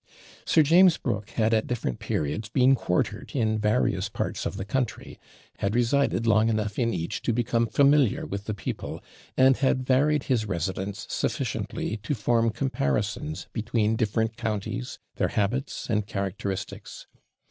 Sir 0.45 0.63
James 0.63 0.97
Brooke 0.97 1.29
had 1.29 1.53
at 1.53 1.67
different 1.67 1.99
periods 1.99 2.49
been 2.49 2.73
quartered 2.73 3.33
in 3.35 3.59
various 3.59 4.09
parts 4.09 4.47
of 4.47 4.57
the 4.57 4.65
country 4.65 5.19
had 5.59 5.75
resided 5.75 6.25
long 6.25 6.49
enough 6.49 6.79
in 6.79 6.91
each 6.91 7.21
to 7.21 7.31
become 7.31 7.67
familiar 7.67 8.25
with 8.25 8.45
the 8.45 8.55
people, 8.55 9.03
and 9.37 9.57
had 9.57 9.85
varied 9.85 10.23
his 10.23 10.45
residence 10.47 11.05
sufficiently 11.07 11.97
to 11.97 12.15
form 12.15 12.49
comparisons 12.49 13.47
between 13.53 13.95
different 13.95 14.37
counties, 14.37 14.97
their 15.17 15.27
habits, 15.27 15.85
and 15.87 16.07
characteristics. 16.07 17.05